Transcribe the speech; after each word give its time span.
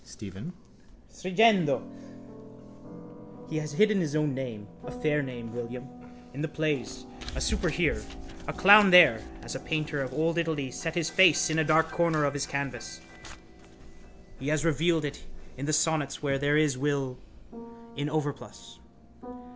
STEPHEN: 0.03 0.51
(Stringendo) 1.11 1.87
He 3.47 3.57
has 3.57 3.73
hidden 3.73 3.99
his 3.99 4.15
own 4.15 4.33
name, 4.33 4.65
a 4.83 4.89
fair 4.89 5.21
name, 5.21 5.53
William, 5.53 5.87
in 6.33 6.41
the 6.41 6.47
plays, 6.47 7.05
a 7.35 7.39
super 7.39 7.69
here, 7.69 8.01
a 8.47 8.53
clown 8.53 8.89
there, 8.89 9.21
as 9.43 9.53
a 9.53 9.59
painter 9.59 10.01
of 10.01 10.11
old 10.11 10.39
Italy 10.39 10.71
set 10.71 10.95
his 10.95 11.11
face 11.11 11.51
in 11.51 11.59
a 11.59 11.63
dark 11.63 11.91
corner 11.91 12.25
of 12.25 12.33
his 12.33 12.47
canvas. 12.47 12.99
He 14.39 14.47
has 14.47 14.65
revealed 14.65 15.05
it 15.05 15.23
in 15.55 15.67
the 15.67 15.71
sonnets 15.71 16.23
where 16.23 16.39
there 16.39 16.57
is 16.57 16.79
Will 16.79 17.19
in 17.95 18.09
overplus. 18.09 18.79